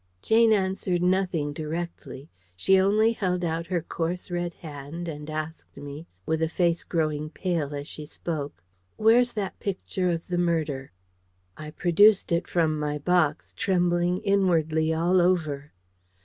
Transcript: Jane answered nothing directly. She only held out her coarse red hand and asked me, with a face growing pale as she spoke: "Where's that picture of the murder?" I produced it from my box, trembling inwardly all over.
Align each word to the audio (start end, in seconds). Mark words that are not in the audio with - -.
Jane 0.23 0.51
answered 0.51 1.03
nothing 1.03 1.53
directly. 1.53 2.27
She 2.55 2.79
only 2.79 3.11
held 3.13 3.45
out 3.45 3.67
her 3.67 3.83
coarse 3.83 4.31
red 4.31 4.55
hand 4.55 5.07
and 5.07 5.29
asked 5.29 5.77
me, 5.77 6.07
with 6.25 6.41
a 6.41 6.49
face 6.49 6.83
growing 6.83 7.29
pale 7.29 7.75
as 7.75 7.87
she 7.87 8.07
spoke: 8.07 8.63
"Where's 8.97 9.33
that 9.33 9.59
picture 9.59 10.09
of 10.09 10.25
the 10.27 10.39
murder?" 10.39 10.91
I 11.55 11.69
produced 11.69 12.31
it 12.31 12.47
from 12.47 12.79
my 12.79 12.97
box, 12.97 13.53
trembling 13.55 14.21
inwardly 14.21 14.91
all 14.91 15.21
over. 15.21 15.71